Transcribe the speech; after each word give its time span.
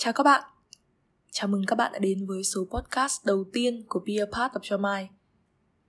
Chào 0.00 0.12
các 0.12 0.22
bạn. 0.22 0.42
Chào 1.30 1.48
mừng 1.48 1.66
các 1.66 1.76
bạn 1.76 1.92
đã 1.92 1.98
đến 1.98 2.26
với 2.26 2.44
số 2.44 2.66
podcast 2.70 3.26
đầu 3.26 3.44
tiên 3.52 3.84
của 3.88 4.00
Be 4.06 4.14
a 4.14 4.26
Part 4.32 4.52
of 4.52 4.70
Your 4.70 4.84
Mind. 4.84 5.10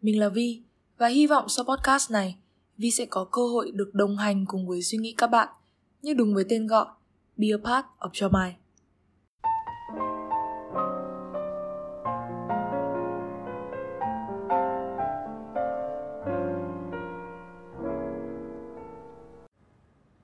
Mình 0.01 0.19
là 0.19 0.29
Vi 0.29 0.61
và 0.97 1.07
hy 1.07 1.27
vọng 1.27 1.49
sau 1.49 1.65
podcast 1.65 2.11
này, 2.11 2.35
Vi 2.77 2.91
sẽ 2.91 3.05
có 3.05 3.25
cơ 3.31 3.41
hội 3.41 3.71
được 3.71 3.89
đồng 3.93 4.17
hành 4.17 4.45
cùng 4.45 4.67
với 4.67 4.83
suy 4.83 4.97
nghĩ 4.97 5.13
các 5.17 5.27
bạn 5.27 5.47
như 6.01 6.13
đúng 6.13 6.33
với 6.33 6.45
tên 6.49 6.67
gọi 6.67 6.85
Be 7.37 7.47
a 7.47 7.57
Part 7.63 7.85
of 7.99 8.09
Your 8.21 8.33
Mind. 8.33 8.55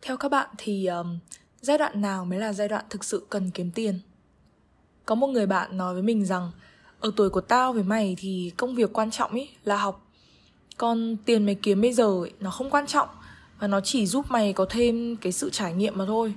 Theo 0.02 0.17
các 0.17 0.29
bạn 0.29 0.49
thì 0.57 0.85
um, 0.85 1.20
giai 1.65 1.77
đoạn 1.77 2.01
nào 2.01 2.25
mới 2.25 2.39
là 2.39 2.53
giai 2.53 2.67
đoạn 2.67 2.85
thực 2.89 3.03
sự 3.03 3.25
cần 3.29 3.51
kiếm 3.51 3.71
tiền? 3.71 3.99
Có 5.05 5.15
một 5.15 5.27
người 5.27 5.45
bạn 5.45 5.77
nói 5.77 5.93
với 5.93 6.03
mình 6.03 6.25
rằng 6.25 6.51
ở 6.99 7.11
tuổi 7.15 7.29
của 7.29 7.41
tao 7.41 7.73
với 7.73 7.83
mày 7.83 8.15
thì 8.19 8.51
công 8.57 8.75
việc 8.75 8.93
quan 8.93 9.11
trọng 9.11 9.33
ý 9.33 9.49
là 9.63 9.77
học. 9.77 10.07
Còn 10.77 11.17
tiền 11.25 11.45
mày 11.45 11.55
kiếm 11.55 11.81
bây 11.81 11.93
giờ 11.93 12.23
ý, 12.23 12.31
nó 12.39 12.49
không 12.51 12.70
quan 12.70 12.87
trọng 12.87 13.09
và 13.59 13.67
nó 13.67 13.81
chỉ 13.81 14.05
giúp 14.05 14.25
mày 14.29 14.53
có 14.53 14.65
thêm 14.70 15.15
cái 15.15 15.31
sự 15.31 15.49
trải 15.49 15.73
nghiệm 15.73 15.97
mà 15.97 16.05
thôi. 16.05 16.33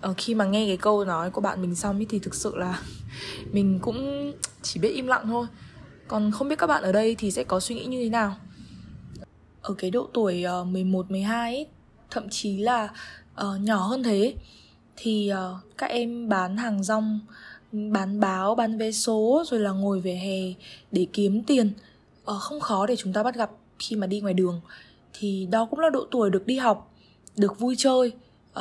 ở 0.00 0.14
khi 0.16 0.34
mà 0.34 0.44
nghe 0.44 0.66
cái 0.66 0.76
câu 0.76 1.04
nói 1.04 1.30
của 1.30 1.40
bạn 1.40 1.62
mình 1.62 1.74
xong 1.74 1.98
ý, 1.98 2.06
thì 2.08 2.18
thực 2.18 2.34
sự 2.34 2.56
là 2.56 2.82
mình 3.52 3.78
cũng 3.82 4.32
chỉ 4.62 4.80
biết 4.80 4.88
im 4.88 5.06
lặng 5.06 5.22
thôi. 5.26 5.46
Còn 6.08 6.30
không 6.30 6.48
biết 6.48 6.58
các 6.58 6.66
bạn 6.66 6.82
ở 6.82 6.92
đây 6.92 7.14
thì 7.18 7.30
sẽ 7.30 7.44
có 7.44 7.60
suy 7.60 7.74
nghĩ 7.74 7.84
như 7.84 8.02
thế 8.02 8.08
nào? 8.08 8.36
Ở 9.62 9.74
cái 9.78 9.90
độ 9.90 10.08
tuổi 10.14 10.44
11 10.66 11.10
12 11.10 11.54
ấy, 11.56 11.66
thậm 12.12 12.28
chí 12.30 12.56
là 12.56 12.88
uh, 13.40 13.60
nhỏ 13.60 13.86
hơn 13.86 14.02
thế. 14.02 14.34
Thì 14.96 15.32
uh, 15.32 15.76
các 15.78 15.90
em 15.90 16.28
bán 16.28 16.56
hàng 16.56 16.82
rong 16.82 17.20
bán 17.72 18.20
báo 18.20 18.54
bán 18.54 18.78
vé 18.78 18.92
số 18.92 19.44
rồi 19.46 19.60
là 19.60 19.70
ngồi 19.70 20.00
về 20.00 20.14
hè 20.14 20.64
để 20.90 21.06
kiếm 21.12 21.42
tiền 21.42 21.72
uh, 22.30 22.40
không 22.40 22.60
khó 22.60 22.86
để 22.86 22.96
chúng 22.96 23.12
ta 23.12 23.22
bắt 23.22 23.34
gặp 23.34 23.50
khi 23.78 23.96
mà 23.96 24.06
đi 24.06 24.20
ngoài 24.20 24.34
đường. 24.34 24.60
Thì 25.12 25.48
đó 25.50 25.64
cũng 25.64 25.78
là 25.78 25.90
độ 25.90 26.06
tuổi 26.10 26.30
được 26.30 26.46
đi 26.46 26.56
học 26.56 26.94
được 27.36 27.58
vui 27.58 27.74
chơi 27.78 28.12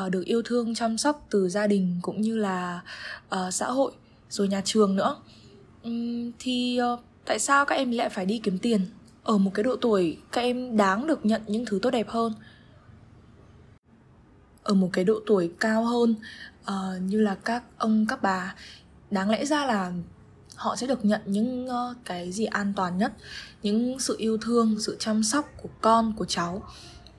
uh, 0.06 0.12
được 0.12 0.26
yêu 0.26 0.42
thương 0.46 0.76
chăm 0.76 0.98
sóc 0.98 1.28
từ 1.30 1.50
gia 1.50 1.68
đình 1.68 2.00
cũng 2.02 2.22
như 2.22 2.38
là 2.38 2.82
uh, 3.36 3.54
xã 3.54 3.66
hội 3.66 3.92
rồi 4.30 4.48
nhà 4.48 4.62
trường 4.66 4.96
nữa. 4.96 5.16
Um, 5.84 6.32
thì 6.40 6.80
uh, 6.94 7.00
tại 7.26 7.40
sao 7.40 7.66
các 7.66 7.76
em 7.76 7.92
lại 7.92 8.10
phải 8.10 8.26
đi 8.26 8.40
kiếm 8.44 8.58
tiền? 8.58 8.86
Ở 9.24 9.38
một 9.38 9.52
cái 9.54 9.64
độ 9.64 9.76
tuổi 9.76 10.18
các 10.32 10.42
em 10.42 10.78
đáng 10.78 11.08
được 11.08 11.26
nhận 11.26 11.42
những 11.48 11.66
thứ 11.66 11.80
tốt 11.82 11.92
đẹp 11.92 12.10
hơn 12.10 12.34
ở 14.72 14.74
một 14.74 14.90
cái 14.94 15.06
độ 15.06 15.20
tuổi 15.26 15.52
cao 15.60 15.86
hơn 15.86 16.16
uh, 16.62 17.02
như 17.02 17.22
là 17.22 17.36
các 17.36 17.64
ông 17.78 18.06
các 18.10 18.22
bà. 18.22 18.56
Đáng 19.12 19.30
lẽ 19.30 19.46
ra 19.46 19.66
là 19.66 19.92
họ 20.56 20.76
sẽ 20.76 20.88
được 20.88 21.06
nhận 21.06 21.22
những 21.26 21.68
uh, 21.68 21.98
cái 22.06 22.32
gì 22.32 22.46
an 22.46 22.74
toàn 22.76 22.98
nhất 22.98 23.14
những 23.64 24.00
sự 24.00 24.16
yêu 24.18 24.38
thương 24.38 24.76
sự 24.80 24.96
chăm 25.00 25.24
sóc 25.24 25.50
của 25.62 25.70
con 25.82 26.14
của 26.18 26.26
cháu. 26.26 26.64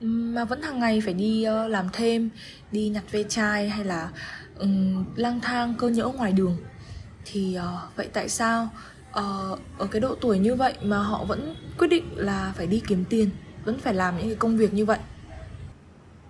Mà 0.01 0.45
vẫn 0.45 0.61
hàng 0.61 0.79
ngày 0.79 1.01
phải 1.01 1.13
đi 1.13 1.45
uh, 1.47 1.71
làm 1.71 1.87
thêm 1.93 2.29
đi 2.71 2.89
nhặt 2.89 3.03
ve 3.11 3.23
chai 3.23 3.69
hay 3.69 3.85
là 3.85 4.09
um, 4.59 5.05
lang 5.15 5.39
thang 5.41 5.73
cơ 5.77 5.89
nhỡ 5.89 6.07
ngoài 6.07 6.31
đường. 6.31 6.57
Thì 7.25 7.57
uh, 7.57 7.95
vậy 7.95 8.09
tại 8.13 8.29
sao 8.29 8.69
uh, 9.09 9.59
ở 9.77 9.87
cái 9.91 10.01
độ 10.01 10.15
tuổi 10.21 10.39
như 10.39 10.55
vậy 10.55 10.73
mà 10.81 10.97
họ 10.97 11.23
vẫn 11.23 11.55
quyết 11.77 11.87
định 11.87 12.05
là 12.15 12.53
phải 12.55 12.67
đi 12.67 12.81
kiếm 12.87 13.05
tiền 13.09 13.29
vẫn 13.65 13.79
phải 13.79 13.93
làm 13.93 14.17
những 14.17 14.27
cái 14.27 14.35
công 14.35 14.57
việc 14.57 14.73
như 14.73 14.85
vậy? 14.85 14.99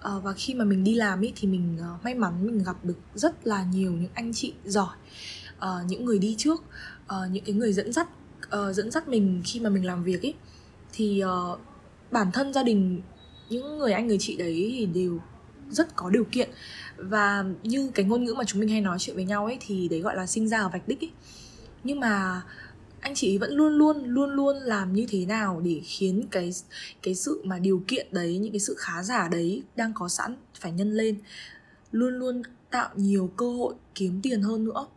Uh, 0.07 0.23
và 0.23 0.33
khi 0.33 0.53
mà 0.53 0.65
mình 0.65 0.83
đi 0.83 0.95
làm 0.95 1.21
ý 1.21 1.33
thì 1.35 1.47
mình 1.47 1.77
uh, 1.95 2.03
may 2.03 2.15
mắn 2.15 2.45
mình 2.45 2.63
gặp 2.63 2.85
được 2.85 2.97
rất 3.15 3.47
là 3.47 3.63
nhiều 3.63 3.91
những 3.91 4.11
anh 4.13 4.33
chị 4.33 4.53
giỏi 4.65 4.95
uh, 5.57 5.85
những 5.87 6.05
người 6.05 6.19
đi 6.19 6.35
trước 6.37 6.63
uh, 7.05 7.31
những 7.31 7.43
cái 7.43 7.55
người 7.55 7.73
dẫn 7.73 7.93
dắt 7.93 8.07
uh, 8.45 8.75
dẫn 8.75 8.91
dắt 8.91 9.07
mình 9.07 9.41
khi 9.45 9.59
mà 9.59 9.69
mình 9.69 9.85
làm 9.85 10.03
việc 10.03 10.21
ý. 10.21 10.33
Thì 10.93 11.23
uh, 11.23 11.59
bản 12.11 12.31
thân 12.31 12.53
gia 12.53 12.63
đình 12.63 13.01
những 13.49 13.77
người 13.77 13.93
anh 13.93 14.07
người 14.07 14.17
chị 14.19 14.35
đấy 14.37 14.73
thì 14.77 14.85
đều 14.85 15.19
rất 15.69 15.95
có 15.95 16.09
điều 16.09 16.23
kiện. 16.23 16.49
Và 16.97 17.45
như 17.63 17.91
cái 17.93 18.05
ngôn 18.05 18.23
ngữ 18.23 18.33
mà 18.33 18.43
chúng 18.43 18.59
mình 18.59 18.69
hay 18.69 18.81
nói 18.81 18.99
chuyện 18.99 19.15
với 19.15 19.25
nhau 19.25 19.45
ấy 19.45 19.57
thì 19.61 19.87
đấy 19.87 19.99
gọi 19.99 20.15
là 20.15 20.25
sinh 20.25 20.47
ra 20.47 20.59
ở 20.59 20.69
vạch 20.69 20.87
đích 20.87 21.03
ấy 21.03 21.11
nhưng 21.83 21.99
mà 21.99 22.41
anh 23.03 23.15
chị 23.15 23.37
vẫn 23.37 23.53
luôn 23.53 23.73
luôn 23.73 24.05
luôn 24.05 24.29
luôn 24.29 24.57
làm 24.57 24.93
như 24.93 25.05
thế 25.09 25.25
nào 25.25 25.61
để 25.63 25.81
khiến 25.83 26.23
cái 26.31 26.51
cái 27.01 27.15
sự 27.15 27.41
mà 27.45 27.59
điều 27.59 27.83
kiện 27.87 28.07
đấy 28.11 28.37
những 28.37 28.51
cái 28.51 28.59
sự 28.59 28.75
khá 28.77 29.03
giả 29.03 29.27
đấy 29.27 29.63
đang 29.75 29.93
có 29.93 30.07
sẵn 30.07 30.35
phải 30.59 30.71
nhân 30.71 30.93
lên? 30.93 31.17
Luôn 31.91 32.13
luôn 32.13 32.41
tạo 32.71 32.89
nhiều 32.95 33.31
cơ 33.37 33.49
hội 33.49 33.73
kiếm 33.95 34.19
tiền 34.23 34.41
hơn 34.41 34.65
nữa. 34.65 34.87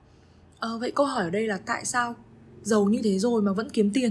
À, 0.58 0.68
vậy 0.80 0.92
câu 0.94 1.06
hỏi 1.06 1.24
ở 1.24 1.30
đây 1.30 1.46
là 1.46 1.58
tại 1.66 1.84
sao 1.84 2.14
giàu 2.62 2.84
như 2.84 3.00
thế 3.04 3.18
rồi 3.18 3.42
mà 3.42 3.52
vẫn 3.52 3.70
kiếm 3.70 3.90
tiền? 3.90 4.10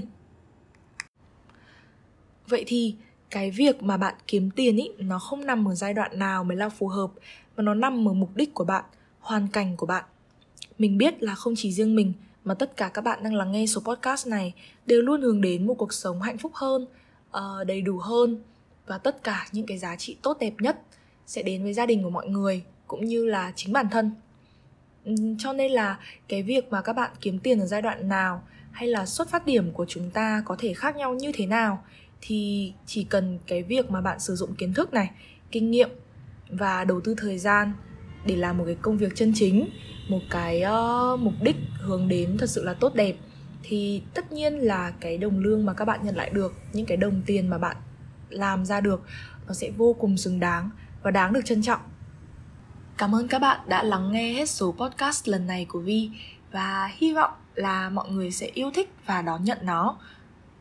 Vậy 2.48 2.64
thì 2.68 2.96
cái 3.30 3.52
việc 3.52 3.84
mà 3.84 3.98
bạn 3.98 4.16
kiếm 4.28 4.50
tiền 4.52 4.78
ý 4.78 4.90
nó 4.98 5.20
không 5.20 5.46
nằm 5.46 5.68
ở 5.68 5.76
giai 5.76 5.94
đoạn 5.94 6.20
nào 6.20 6.44
mới 6.44 6.58
là 6.58 6.70
phù 6.70 6.88
hợp 6.88 7.12
mà 7.58 7.64
nó 7.64 7.74
nằm 7.74 8.08
ở 8.08 8.14
mục 8.14 8.36
đích 8.36 8.54
của 8.54 8.66
bạn 8.66 8.86
hoàn 9.20 9.48
cảnh 9.48 9.78
của 9.78 9.86
bạn. 9.86 10.04
Mình 10.78 10.98
biết 10.98 11.24
là 11.24 11.36
không 11.36 11.54
chỉ 11.58 11.72
riêng 11.72 11.96
mình 11.96 12.14
mà 12.46 12.54
tất 12.54 12.78
cả 12.78 12.90
các 12.94 13.02
bạn 13.02 13.24
đang 13.24 13.34
lắng 13.34 13.52
nghe 13.52 13.66
số 13.66 13.82
podcast 13.82 14.28
này 14.28 14.54
đều 14.86 15.02
luôn 15.02 15.22
hướng 15.22 15.42
đến 15.42 15.68
một 15.68 15.74
cuộc 15.74 15.94
sống 15.94 16.22
hạnh 16.22 16.38
phúc 16.38 16.52
hơn, 16.56 16.86
uh, 17.38 17.68
đầy 17.68 17.82
đủ 17.82 17.98
hơn 17.98 18.42
và 18.88 18.98
tất 18.98 19.24
cả 19.24 19.48
những 19.52 19.66
cái 19.66 19.78
giá 19.78 19.96
trị 19.96 20.18
tốt 20.22 20.38
đẹp 20.40 20.54
nhất 20.60 20.78
sẽ 21.28 21.44
đến 21.44 21.64
với 21.64 21.74
gia 21.74 21.86
đình 21.86 22.04
của 22.04 22.10
mọi 22.10 22.28
người 22.28 22.64
cũng 22.88 23.06
như 23.06 23.26
là 23.26 23.54
chính 23.56 23.74
bản 23.74 23.88
thân. 23.92 24.12
Cho 25.40 25.54
nên 25.54 25.72
là 25.72 26.00
cái 26.28 26.44
việc 26.44 26.72
mà 26.72 26.82
các 26.82 26.94
bạn 26.94 27.12
kiếm 27.22 27.40
tiền 27.40 27.60
ở 27.60 27.66
giai 27.66 27.82
đoạn 27.82 28.08
nào 28.10 28.44
hay 28.72 28.88
là 28.88 29.06
xuất 29.06 29.30
phát 29.30 29.46
điểm 29.46 29.72
của 29.72 29.86
chúng 29.90 30.12
ta 30.12 30.44
có 30.46 30.56
thể 30.60 30.74
khác 30.74 30.96
nhau 30.96 31.14
như 31.14 31.32
thế 31.34 31.46
nào 31.46 31.84
thì 32.22 32.74
chỉ 32.86 33.04
cần 33.04 33.40
cái 33.48 33.64
việc 33.64 33.92
mà 33.92 34.02
bạn 34.02 34.20
sử 34.20 34.36
dụng 34.36 34.56
kiến 34.56 34.74
thức 34.74 34.94
này, 34.94 35.12
kinh 35.52 35.72
nghiệm 35.72 35.90
và 36.50 36.84
đầu 36.84 37.02
tư 37.02 37.16
thời 37.18 37.38
gian 37.38 37.74
để 38.26 38.36
làm 38.36 38.58
một 38.58 38.64
cái 38.66 38.76
công 38.82 38.98
việc 38.98 39.16
chân 39.16 39.32
chính 39.36 39.70
một 40.08 40.22
cái 40.30 40.64
uh, 40.64 41.20
mục 41.20 41.34
đích 41.42 41.56
hướng 41.80 42.08
đến 42.08 42.38
thật 42.38 42.50
sự 42.50 42.64
là 42.64 42.74
tốt 42.74 42.96
đẹp 42.96 43.16
thì 43.64 44.02
tất 44.14 44.32
nhiên 44.32 44.54
là 44.54 44.92
cái 45.00 45.18
đồng 45.18 45.40
lương 45.40 45.66
mà 45.66 45.74
các 45.74 45.86
bạn 45.86 46.00
nhận 46.04 46.16
lại 46.16 46.30
được 46.30 46.54
những 46.74 46.86
cái 46.86 46.98
đồng 46.98 47.22
tiền 47.26 47.50
mà 47.50 47.58
bạn 47.58 47.78
làm 48.30 48.66
ra 48.66 48.82
được 48.82 49.02
nó 49.48 49.54
sẽ 49.54 49.72
vô 49.78 49.96
cùng 50.00 50.18
xứng 50.18 50.40
đáng 50.40 50.70
và 51.04 51.12
đáng 51.12 51.34
được 51.34 51.46
trân 51.46 51.62
trọng. 51.62 51.82
Cảm 52.98 53.16
ơn 53.16 53.28
các 53.28 53.40
bạn 53.40 53.60
đã 53.68 53.84
lắng 53.84 54.12
nghe 54.12 54.34
hết 54.34 54.50
số 54.50 54.72
podcast 54.72 55.28
lần 55.28 55.48
này 55.48 55.66
của 55.70 55.80
vi 55.80 56.10
và 56.52 56.92
hy 56.96 57.14
vọng 57.14 57.32
là 57.56 57.90
mọi 57.90 58.10
người 58.10 58.32
sẽ 58.32 58.48
yêu 58.54 58.72
thích 58.74 58.94
và 59.06 59.22
đón 59.22 59.44
nhận 59.44 59.58
nó. 59.62 59.98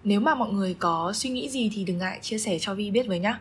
Nếu 0.05 0.21
mà 0.21 0.35
mọi 0.35 0.53
người 0.53 0.75
có 0.75 1.13
suy 1.15 1.31
nghĩ 1.31 1.49
gì 1.49 1.71
thì 1.75 1.85
đừng 1.85 1.99
ngại 1.99 2.19
chia 2.23 2.39
sẻ 2.39 2.59
cho 2.61 2.75
vi 2.75 2.91
biết 2.91 3.07
với 3.09 3.19
nhé 3.19 3.35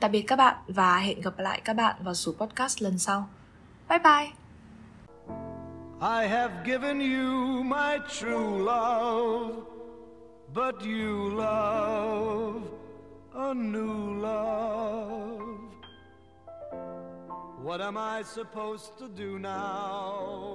tạm 0.00 0.12
biệt 0.12 0.22
các 0.22 0.36
bạn 0.36 0.56
và 0.68 0.98
hẹn 0.98 1.20
gặp 1.20 1.38
lại 1.38 1.60
các 1.64 1.76
bạn 1.76 1.96
vào 2.00 2.14
số 2.14 2.32
podcast 2.32 2.82
lần 2.82 2.98
sau. 2.98 3.28
Bye 3.88 3.98
bye! 3.98 4.39
I 6.02 6.24
have 6.24 6.64
given 6.64 6.98
you 6.98 7.62
my 7.62 7.98
true 8.08 8.64
love, 8.64 9.66
but 10.50 10.82
you 10.82 11.34
love 11.34 12.70
a 13.34 13.52
new 13.52 14.18
love. 14.18 15.60
What 17.60 17.82
am 17.82 17.98
I 17.98 18.22
supposed 18.22 18.96
to 18.96 19.10
do 19.10 19.38
now 19.38 20.49